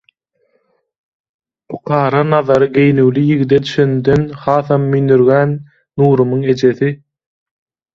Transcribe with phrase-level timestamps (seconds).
[1.73, 5.57] Pukara nazary geýnüwli ýigide düşenden hasam müýnürgän
[5.97, 6.95] Nurumyň ejesi: